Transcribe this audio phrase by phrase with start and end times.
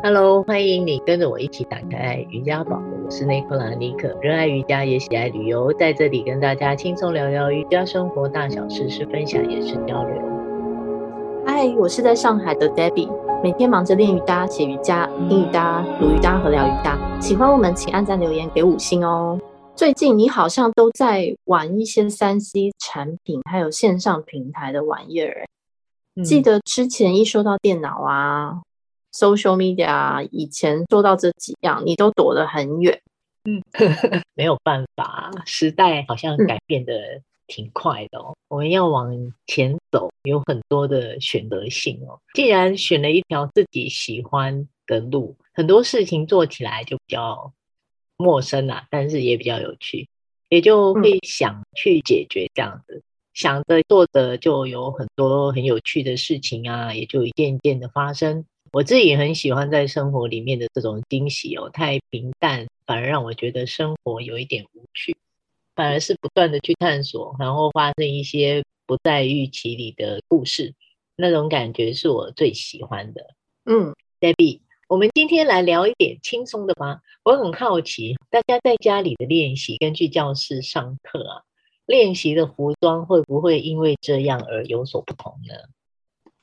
[0.00, 2.80] Hello，欢迎你跟着我一起打开瑜伽宝。
[3.04, 10.22] 我是内克拉尼可，热爱瑜伽也喜爱旅游，在这里跟大家轻松聊聊瑜伽生活大小事，是分享也是交流。
[11.44, 13.10] 嗨，我是在上海的 Debbie，
[13.42, 16.96] 每天忙着练瑜伽、写瑜伽、听瑜伽、读瑜伽和聊瑜伽。
[17.20, 19.36] 喜欢我们，请按赞留言给五星哦。
[19.74, 25.44] 最近你好像都在玩一些三 C 产品，还有线上平台的玩意儿。
[26.14, 28.60] 嗯、记得之前一说到电脑啊。
[29.18, 33.02] Social media 以前做到这几样，你都躲得很远。
[33.44, 33.60] 嗯，
[34.34, 38.30] 没有办法，时代好像改变得挺快的哦。
[38.30, 39.12] 嗯、我们要往
[39.46, 42.20] 前走，有很多的选择性哦。
[42.34, 47.52] 既然选了一条自己喜欢的路，很多事情做起来就比较
[48.16, 50.08] 陌生啦，但是也比较有趣，
[50.48, 52.94] 也就会想去解决这样子。
[52.94, 53.02] 嗯、
[53.34, 58.44] 想着做着，就有很多很有趣的事情啊，也就一件一件的发生。
[58.72, 65.16] 我自己也很喜欢在生活里面的这种惊喜哦，太平淡反而让我觉得生活有一点无趣，
[65.74, 70.74] 反而是不断的去探索，然后发生一些不在预期里的故事，
[71.16, 73.34] 那种感觉是我最喜欢的。
[73.64, 77.00] 嗯，Debbie，我们今天来聊一点轻松的吧。
[77.22, 81.42] 我很好奇，大家在家里的练习跟去教室上课啊，
[81.86, 85.54] 练习的服装会不会因为这样而有所不同呢？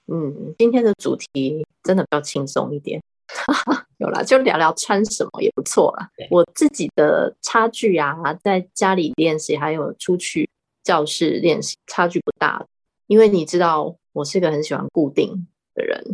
[0.08, 3.02] 嗯，今天的主题真的比较轻松一点，
[3.98, 6.10] 有啦，就聊聊穿什么也不错啦。
[6.16, 10.48] 对我自己的差距啊，在家里练习还有出去
[10.84, 12.66] 教室练习差距不大，
[13.08, 16.14] 因为你知道我是个很喜欢固定的人，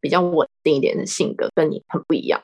[0.00, 2.42] 比较稳定一点的性格，跟你很不一样。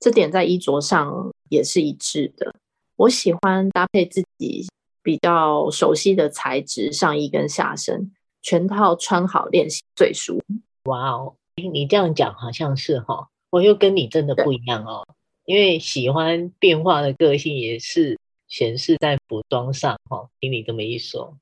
[0.00, 2.54] 这点在衣着上也是一致的。
[2.96, 4.66] 我喜欢搭配自己
[5.02, 8.10] 比较熟悉的材质上衣跟下身。
[8.40, 10.44] 全套穿好练习最舒服。
[10.84, 15.04] 哇哦，你这样讲好像是哈，我又跟你真的不一样哦。
[15.44, 20.28] 因为喜欢变化的个性也是显示在服装上哈。
[20.38, 21.36] 听你这么一说，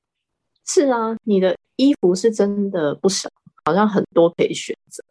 [0.65, 3.29] 是啊，你的衣服是真的不少，
[3.63, 5.03] 好像很多可以选择。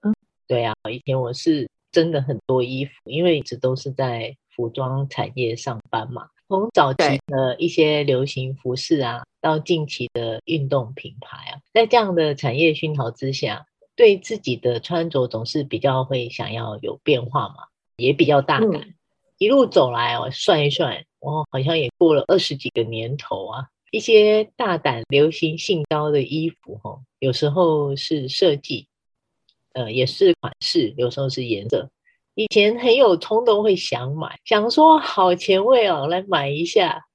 [0.48, 6.26] 对啊，以前我是真的很多衣服，因为一直都是在服装产业上班嘛。
[6.48, 13.64] 从早期的一些流行服饰啊，到近期的运动品牌啊，在这样的产业熏陶之下，
[13.94, 17.54] 对自己的穿着总是比较会想要有变化嘛，
[17.96, 18.72] 也比较大胆。
[18.72, 18.94] 嗯、
[19.38, 23.66] 一路走来哦，算一算，哦，好像也过了二十几个年头啊。
[23.92, 28.88] 一些大胆、流行性高的衣服，哦，有时候是设计，
[29.74, 31.88] 呃，也是款式，有时候是颜色。
[32.34, 37.05] 以前很有冲动，会想买，想说好前卫哦，来买一下，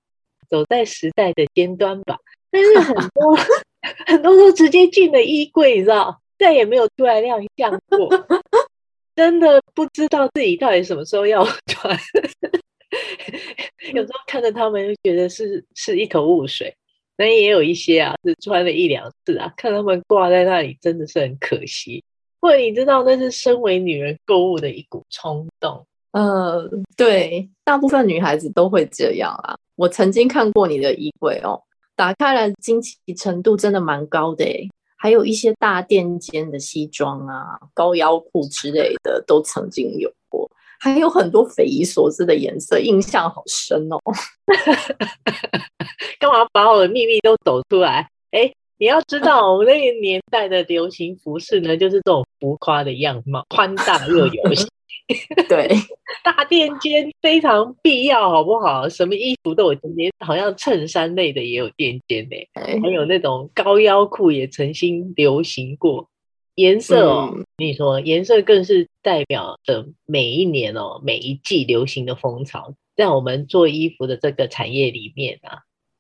[0.51, 2.19] 走在时代的尖端吧。
[2.51, 3.35] 但是很多
[4.06, 8.09] 很多都直接进了衣柜，你知道，再也没有出来亮相过。
[9.16, 11.97] 真的不知道自己到底什么时候要 穿。
[13.94, 16.75] 有时候看着他们，就觉得是是一头雾水。
[17.18, 22.03] 那也有一些啊，是穿了一两次啊，看他们挂在那里，真的是很可惜。
[22.39, 29.55] 或者你知道那是身为女人购物的一股冲动，呃，对，大部分女孩子都会这样啊。
[29.75, 31.61] 我曾经看过你的衣柜哦，
[31.95, 43.97] 打开来惊奇程度真的蛮高的诶，还有一些大垫肩的西装啊、高腰裤之类的都曾经有过，还有很多匪夷所思的颜色，印象好深哦。
[46.19, 48.09] 干嘛把我的秘密都抖出来？
[48.31, 54.67] 诶你要知道，我们那个年代的流行服饰呢，就是这种浮夸的样貌，宽大又有型。
[55.50, 55.68] 对，
[56.24, 58.88] 大垫肩非常必要，好不好？
[58.90, 62.35] 什么衣服都有垫肩，好像衬衫类的也有垫肩呢。
[62.53, 66.09] 还有那种高腰裤也曾经流行过。
[66.56, 75.60] 颜色哦，你说，颜色更是代表着每一年哦，每一季流行的风潮，在我们做衣服的这个产业里面啊。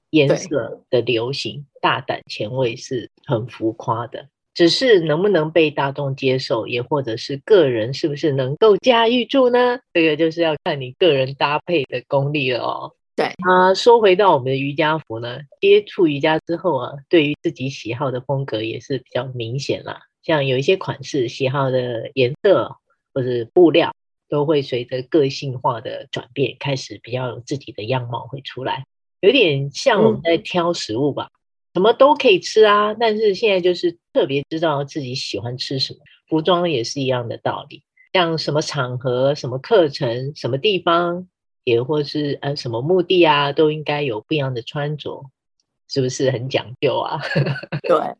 [0.09, 9.79] 颜色的流行，大胆前卫是很浮夸的，只是能不能被大众接受，也或者是个人是不是能够驾驭住呢？
[9.93, 12.93] 这个就是要看你个人搭配的功力了哦。
[13.15, 20.01] 对啊，说回到我们的瑜伽服呢，接触瑜伽之后啊，对于自己喜好的风格也是比较明显啦。
[20.23, 22.77] 像有一些款式、喜好的颜色
[23.13, 23.93] 或者布料，
[24.29, 28.85] 都会随着个性化的转变，开始比较有自己的样貌会出来。
[29.19, 31.37] 有点像我们在挑食物吧，嗯、
[31.73, 35.99] 什么都可以吃啊，但是现在就是特别知道自己喜欢吃什么。
[36.27, 37.83] 服装也是一样的道理，
[38.13, 41.27] 像什么场合、什么课程、什么地方，
[41.65, 45.25] 也或是呃什么目的啊，都应该有不一样的穿着，
[45.89, 47.19] 是不是很讲究啊？
[47.83, 48.15] 对，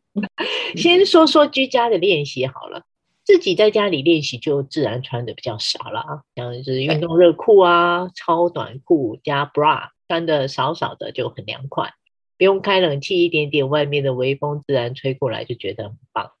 [0.76, 2.82] 先说说居家的练习好了。
[3.24, 11.94] 自己在家里练习就自然穿的比较少了啊，像是运动热裤啊、超短裤加 bra，穿的少少的就很凉快，
[12.42, 16.32] 用开冷气，一点点外面的微风自然吹过来就觉得很棒。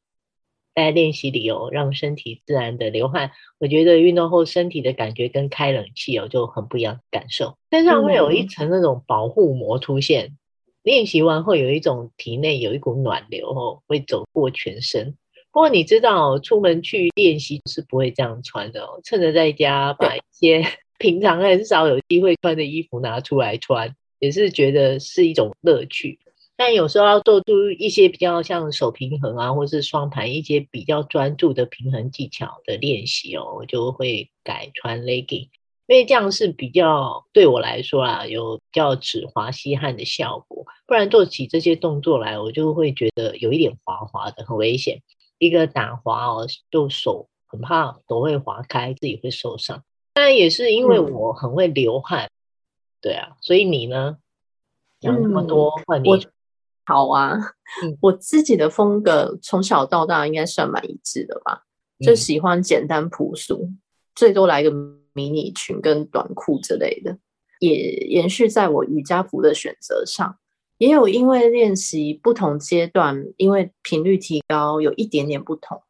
[0.74, 10.36] 在练习里哦，让身体自然的流汗，我觉得运动后身体的感觉跟开冷气哦就很不一样的感受，身上会有一层那种保护膜出现。
[10.82, 15.14] 练习完会有一种体内有一股暖流哦，会走过全身。
[15.52, 18.98] 不过你知道，出门去练习是不会这样穿的哦。
[19.04, 20.64] 趁着在家，把一些
[20.98, 26.20] 平常很少有机会穿的衣服拿出来穿，也是觉得是一种乐趣。
[26.54, 35.48] 但有时候要做出一些比较像手平衡啊，或是双盘一些比较专注的平衡技巧的练习哦，我就会改穿 legging，
[35.88, 40.64] 因为这样是比较对我来说啊，有比较止滑吸汗的效果。
[40.86, 45.02] 不然做起这些动作来，我就会觉得有一点滑滑的，很危险。
[45.38, 49.82] 一个打滑哦，就手很怕手会滑开，自己会受伤。
[50.12, 52.30] 当然也是因为我很会流汗，嗯、
[53.02, 54.16] 对啊，所以你呢？
[55.00, 56.26] 讲那么多，换、嗯、你
[56.84, 57.36] 好啊。
[57.82, 61.64] 嗯、我自己的风格从小到大应该算蛮一致的吧，
[61.98, 63.68] 嗯、就喜欢简单朴素，
[64.14, 64.70] 最多来个
[65.12, 67.18] 迷你裙跟短裤之类的，
[67.58, 70.38] 也延续在我瑜伽服的选择上。
[70.78, 75.82] 也有因为练习不同阶段，因为频率提高有一点点不同。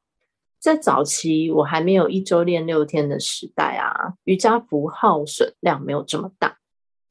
[0.59, 6.59] 在早期我还没有一周练六天的时代啊，瑜伽服耗损量没有这么大，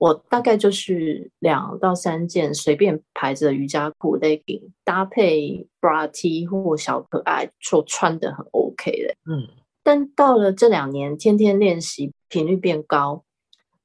[0.02, 9.14] 我大概就是两到三件随便牌子的瑜伽裤 legging 搭配 bra T 或小可爱，就穿的很 OK 的。
[9.32, 9.48] 嗯，
[9.84, 13.24] 但到了这两年，天天练习频率变高，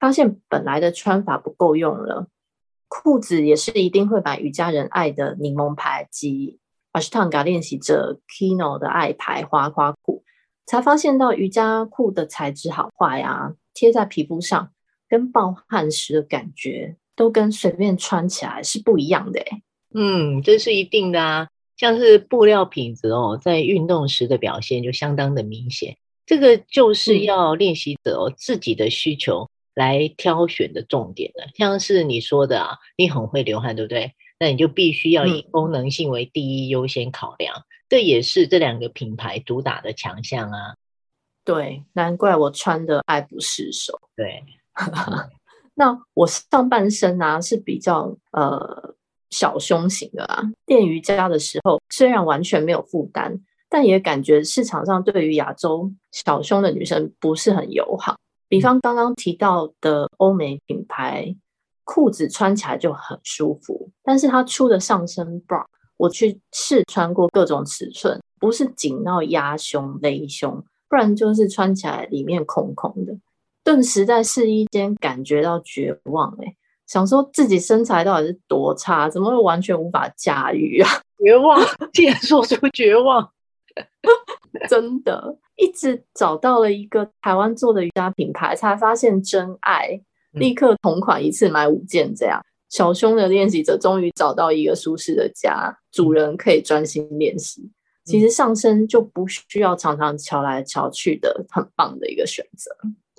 [0.00, 2.28] 发现本来的穿法不够用了。
[2.88, 6.58] 裤子也是一定会买瑜伽人爱的柠檬牌及
[6.94, 10.24] Ashtanga 练习者 Kino 的爱牌花花裤，
[10.64, 14.70] 才发现到瑜伽裤的材质好坏呀，贴在皮肤上
[15.08, 19.62] 跟暴汗时的感觉都跟随便穿起来是不一样的诶。
[19.94, 29.48] 嗯，这是一定的啊，像是布料品质哦，在运动时的表现就相当的明显，这个就是要练习者哦自己的需求。
[29.76, 34.14] 来挑选的重点的，像是你说的啊，你很会流汗，对不对？
[34.40, 40.74] 那你就必须要以功能性为第一优先考量，嗯、这也是这两个品牌主打的强项啊。
[41.44, 44.00] 对，难怪我穿的爱不释手。
[44.16, 44.42] 对，
[45.74, 48.94] 那我上半身呢、啊、是比较呃
[49.30, 53.38] 小胸型的啊，练瑜伽的时候虽然完全没有负担，
[53.68, 58.16] 但也感觉市场上对于亚洲小胸的女生不是很友好。
[58.48, 61.34] 比方刚刚提到的欧美品牌
[61.84, 65.64] 裤子穿起来就很舒服，但是它出的上身 bra，
[65.96, 73.16] 我去试穿过各种尺寸，不是紧到压胸勒胸，不然就是穿起来里面空空的，
[73.66, 80.88] 顿时在试衣间感觉到绝望哎、欸，想说自己身材到底是多差，怎么会完全无法驾驭啊？
[81.18, 81.60] 绝望，
[81.92, 83.28] 竟然说出绝望，
[84.70, 85.36] 真的。
[85.56, 97.68] 一直找到了一个台湾做的瑜伽品牌，才发现真爱，立刻同款一次买五件，这样小胸的练习者终于找到一个舒适的家，主人可以专心练习。
[98.06, 102.70] 其实上身就不需要常常瞧来瞧去的，很棒的一个选择。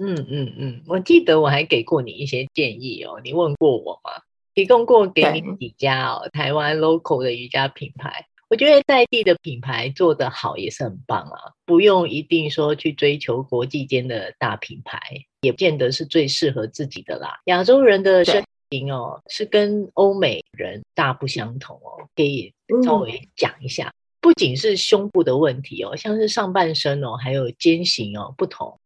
[0.02, 4.12] 嗯嗯嗯，我记得我还给过你一些建议哦，你问过我吗？
[4.54, 8.26] 提供过给你几家哦，台湾 local 的瑜伽品牌。
[8.50, 15.00] 我觉得在地的品牌做得好也是很棒啊，不用一定说去追求国际间的大品牌，
[15.42, 17.42] 也不见得是最适合自己的啦。
[17.46, 22.54] 亚洲人的身形哦，是跟欧美人大不相同哦，可以
[22.86, 23.92] 稍微讲一下。
[24.20, 28.80] 不仅是胸部的问题哦，像是上半身哦，还有肩型哦不同，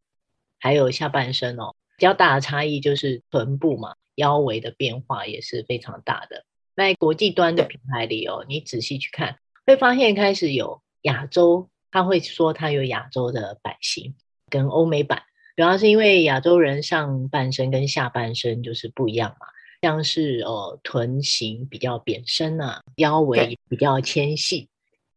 [0.59, 6.45] 还有下半身哦，比较大的差异就是臀部嘛，腰围的变化也是非常大的。
[6.75, 9.37] 在国际端的品牌里哦，你仔细去看。
[9.65, 14.15] 会发现开始有亚洲，他会说他有亚洲的版型
[14.49, 15.21] 跟欧美版，
[15.55, 19.45] 主要是因为亚洲人上半身跟下半身就是不一样嘛，
[19.81, 24.67] 像是哦臀型比较扁身啊，腰围比较纤细，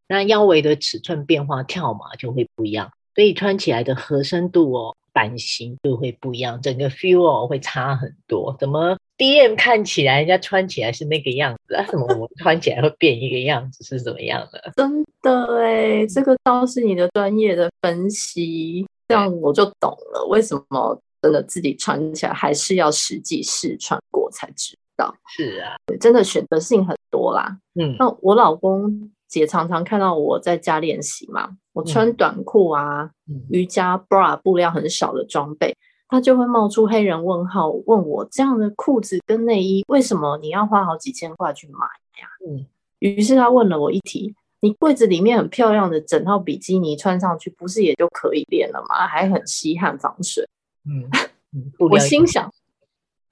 [0.09, 8.55] 那腰围的尺寸变化跳码就会不一样，所以穿起来的合身度哦，版型就会不一样，整个 feel 哦会差很多。
[8.59, 13.83] 怎么？DM 看起来，人家穿起来是那个样子，啊，怎么我穿起来会变一个样子？
[13.85, 14.73] 是怎么样的？
[14.77, 20.27] 真的哎，这个倒是你的专业的分析，这样我就懂了。
[20.29, 25.15] 为什么真的自己穿起来还是要实际试穿过才知道？
[25.37, 27.57] 是啊，真的选择性很多啦。
[27.81, 35.76] 嗯，那我老公姐常常看到我在家练习嘛，我穿短裤啊，嗯、瑜伽 bra 布料很少的装备，
[36.09, 41.87] 她就会冒出黑人问号，问我这样的裤子跟内衣为什么你要花好几千块去买
[42.21, 42.29] 呀？
[42.49, 42.64] 嗯，
[43.00, 49.07] 于是她问了我一题：你柜子里面很漂亮的整套比基尼穿上去，不是也就可以练了吗？
[49.07, 50.49] 还很吸汗防水。
[50.87, 51.09] 嗯，
[51.53, 52.50] 嗯 我心想。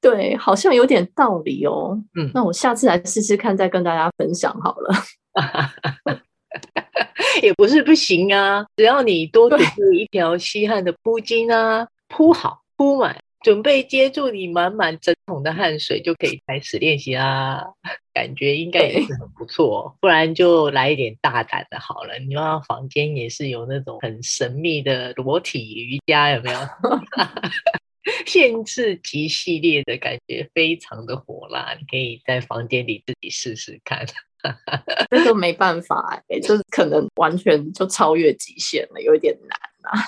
[0.00, 1.97] 对，好像有点道理哦。
[2.16, 4.92] 嗯，那我下次来试试看，再跟大家分享好了。
[7.42, 17.64] 也不是不行啊，只要你多准备一条吸汗的铺巾啊，铺好铺满，准备接住你满满整桶的汗水，就可以开始练习啦。
[18.12, 22.18] 感觉应该也是很不错，不然就来一点大胆的好了。
[22.18, 26.58] 你要房间也是有那种很神秘的裸体瑜伽，有没有？
[28.26, 34.04] 限制级系列的感觉非常的火辣，你可以在房间里自己试试看。
[35.11, 40.00] 这个没办法哎、欸，就是可能完全就超越极限了，有一点难啊。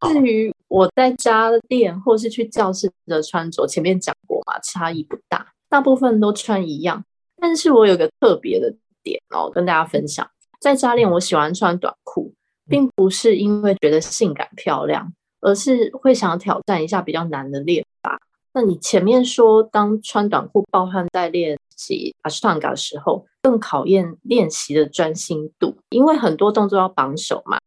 [0.08, 7.04] 至于我在家练或是去教室的穿着，前面讲过嘛，差异不大，大部分都穿一样。
[7.40, 10.28] 但是我有个特别的点哦，跟大家分享，
[10.60, 12.32] 在家练我喜欢穿短裤，
[12.68, 15.12] 并不是因为觉得性感漂亮。
[15.42, 18.18] 而是会想挑战一下比较难的练法。
[18.52, 27.58] 那你前面说，当穿短裤暴汗在练习 Ashtanga 的时候，更考验练习的专心度，因为很多动作要绑手嘛，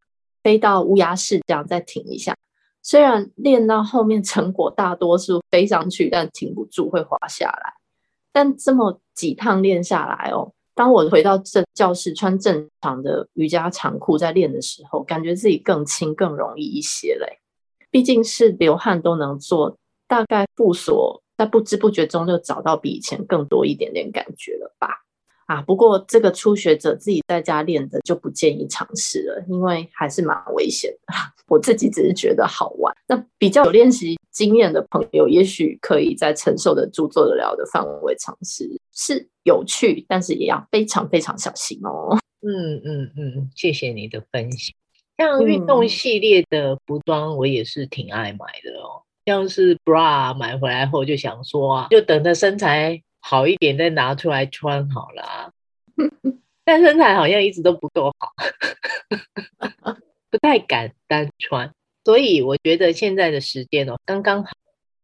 [0.44, 2.36] 飞到乌鸦式这样再停一下。
[2.82, 7.74] 虽然练到后面成果大多数飞上去，但停不住会滑下来。
[8.32, 17.40] 但这么几趟练下来哦，当我回到这教室穿正常的瑜伽长裤在练的时候，感觉自己更轻更容易一些嘞。
[17.92, 24.90] 毕竟是流汗都能做，大概复锁在不知不觉中就找到比以前更多一点点感觉了吧？
[25.46, 31.14] 啊，不过这个初学者自己在家练的就不建议尝试了，因为还是蛮危险的。
[31.48, 42.18] 我自己只是觉得好玩，那比较有练习经验的朋友，也许可以在承受得住、做得了的范围尝试，是有趣，但是也要非常非常小心哦。
[42.42, 44.76] 嗯嗯嗯，谢谢你的分享。
[45.18, 49.02] 像运动系列的服装，我也是挺爱买的哦。
[49.30, 55.54] 像是 bra 买回来后，就想说啊，就等着身材好一点再拿出来穿好了。
[56.66, 58.34] 但身材好像一直都不够好，
[60.32, 61.72] 不太敢单穿。
[62.04, 64.50] 所以我觉得现在的时间哦，刚刚好，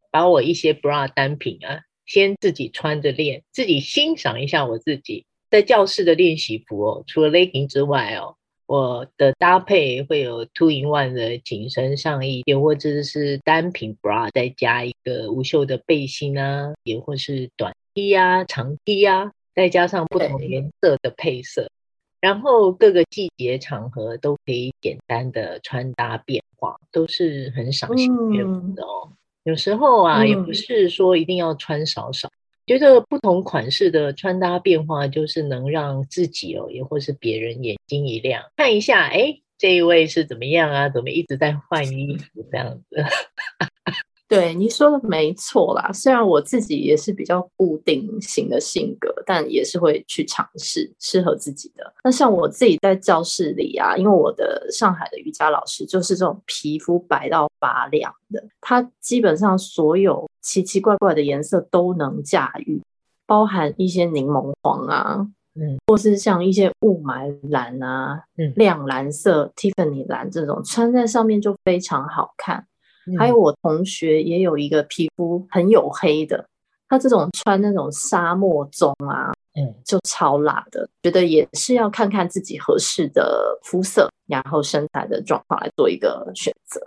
[0.09, 7.03] 把我一些 bra 单品啊，先自己穿着练，自己欣赏一下我自己在教室的练习服哦。
[7.05, 8.37] 除了 legging 之外哦。
[8.67, 21.69] 我的搭配会有 two in one 的紧身上衣，也或者是单品 bra，再加一个无袖的背心啊，也或是短 T 啊、长 T 啊，再加上不同颜色的配色，
[22.19, 29.09] 然后各个季节场合都可以简单的穿搭变化，都是很赏心悦目的哦。
[29.11, 32.29] 嗯、有时候啊，嗯、也不是说一定要穿少少。
[32.65, 40.89] 觉得不同款式的穿搭变化，就是能让自己哦，也或是别人眼睛一亮，看一下，哎，这一位是怎么样啊？
[40.89, 43.03] 怎么一直在换衣服这样子？
[44.27, 45.91] 对，你说的没错啦。
[45.93, 51.93] 虽然我自己也是比较固定型的性格，但也是会去尝试适合自己的。
[52.03, 62.81] 那像我自己在教室里啊，因为我的上海的瑜伽老师就是这种皮肤白到发亮的，他基本上所有奇奇怪怪的颜色都能驾驭，
[63.27, 72.65] 包含一些柠檬黄啊，嗯，或是像一些雾霾蓝啊，嗯，亮蓝色、Tiffany 蓝这种，穿在上面就非常好看。
[73.17, 76.45] 还有我同学也有一个皮肤很黝黑的，
[76.87, 80.89] 他这种穿那种沙漠棕啊，嗯，就超辣的。
[81.03, 86.81] 觉得也是要看看自己合适的肤色，然后身材的状况来做一个选择。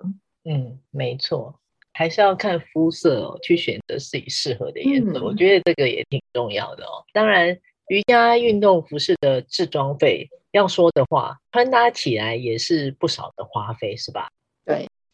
[0.45, 1.55] 嗯，没错，
[1.93, 5.19] 还是要看肤色哦，去选择自己适合的颜色。
[5.19, 7.05] 嗯，我觉得这个也挺重要的哦。
[7.13, 7.57] 当然，
[7.89, 14.29] 瑜伽运动服饰的制装费，要说的话，穿搭起来也是不少的花费，是吧？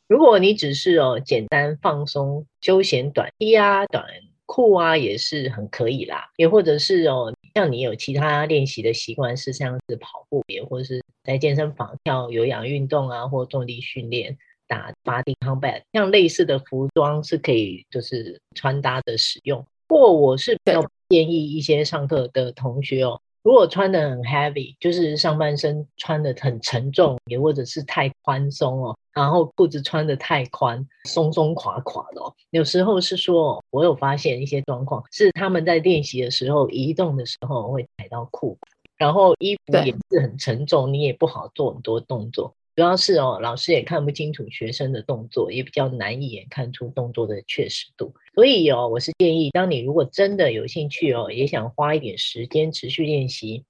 [0.09, 0.15] 对。
[0.15, 4.05] 如果你只是哦简单放松休闲短衣啊、短
[4.47, 6.31] 裤啊，也是很可以啦。
[6.37, 19.65] 也或者是哦，像你有其他练习的习惯，是像是跑步，也或者是在健身房跳有氧运动啊，或重力训练打 body combat，像类似的服装是可以就是穿搭的使用。
[19.87, 23.21] 不过我是比较建议一些上课的同学哦。
[23.43, 32.35] 如果穿的很 heavy，就是上半身穿的很沉重，也或者是太宽松哦，然后裤子穿得太宽，松松垮垮的哦。
[32.51, 38.59] 有时候是说，我有发现一些状况，是他们在练习的时候移动的时候会踩到裤，
[38.97, 42.55] 然后衣服也是很沉重，你也不好做很多动作。
[42.77, 48.13] 主要是哦，老师也看不清楚学生的动作，也比较难一眼看出动作的确实度。
[48.35, 53.63] 所以哦，我是建议，当你如果真的有兴趣哦，也想花一点时间持续练习，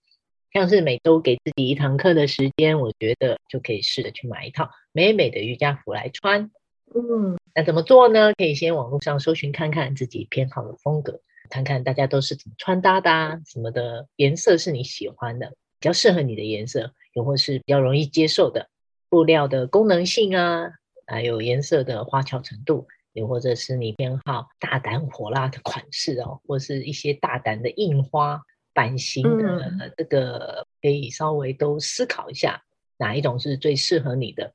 [0.55, 6.49] 像是每周给自己一堂课的时间，我觉得就可以试着去买一套美美的瑜伽服来穿。
[6.95, 8.33] 嗯，那怎么做呢？
[8.35, 11.21] 可以先网络上搜寻看看自己偏好的风格，
[11.51, 15.49] 看看大家都是怎么穿搭的啊，什么的颜色是你喜欢的，
[15.81, 18.69] 比较适合你的颜色，又或是比较容易接受的。
[19.09, 20.71] 布料的功能性啊，
[21.05, 28.41] 还有颜色的花俏程度，又或者是你偏好大胆火辣的款式哦，或是一些大胆的印花
[28.75, 29.47] 版型的，
[29.81, 32.61] 嗯、这个可以稍微都思考一下，
[32.99, 34.53] 哪一种是最适合你的，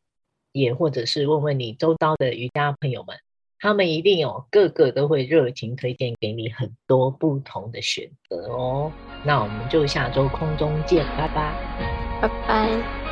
[0.52, 3.16] 也或者是问问你周遭的瑜伽朋友们，
[3.60, 8.92] 他们一定有个个都会热情推荐给你很多不同的选择哦。
[9.26, 13.09] 那我们就下周空中见，拜拜，拜拜。